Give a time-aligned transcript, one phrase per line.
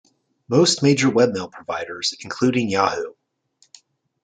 [0.47, 3.13] Most major webmail providers, including Yahoo!